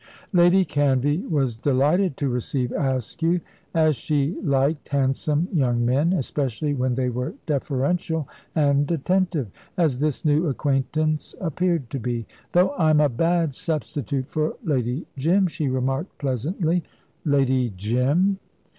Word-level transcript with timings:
Lady 0.33 0.65
Canvey 0.65 1.29
was 1.29 1.55
delighted 1.55 2.17
to 2.17 2.27
receive 2.27 2.71
Askew, 2.71 3.39
as 3.71 3.95
she 3.95 4.33
liked 4.41 4.89
handsome 4.89 5.47
young 5.53 5.85
men, 5.85 6.11
especially 6.11 6.73
when 6.73 6.95
they 6.95 7.09
were 7.09 7.35
deferential 7.45 8.27
and 8.55 8.89
attentive, 8.91 9.51
as 9.77 9.99
this 9.99 10.25
new 10.25 10.47
acquaintance 10.47 11.35
appeared 11.39 11.87
to 11.91 11.99
be. 11.99 12.25
"Though 12.53 12.71
I'm 12.79 12.99
a 12.99 13.09
bad 13.09 13.53
substitute 13.53 14.27
for 14.27 14.55
Lady 14.63 15.05
Jim," 15.17 15.45
she 15.45 15.67
remarked 15.67 16.17
pleasantly. 16.17 16.81
"Lady 17.23 17.71
Jim?" 17.77 18.39